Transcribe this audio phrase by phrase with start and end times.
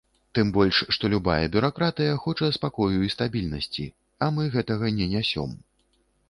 [0.37, 3.85] Тым больш, што любая бюракратыя хоча спакою і стабільнасці,
[4.25, 5.55] а мы гэтага не нясём.